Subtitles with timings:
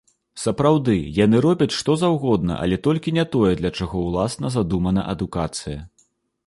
[0.43, 0.95] Сапраўды,
[1.25, 5.79] яны робяць што заўгодна, але толькі не тое, для чаго ўласна задумана адукацыя.